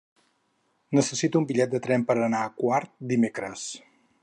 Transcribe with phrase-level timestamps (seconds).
[0.99, 3.71] Necessito un bitllet de tren per anar a Quart dimecres.